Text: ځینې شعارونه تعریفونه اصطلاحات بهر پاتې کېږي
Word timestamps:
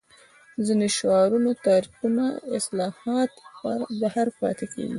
ځینې 0.65 0.87
شعارونه 0.97 1.51
تعریفونه 1.65 2.25
اصطلاحات 2.57 3.31
بهر 4.01 4.27
پاتې 4.39 4.65
کېږي 4.71 4.89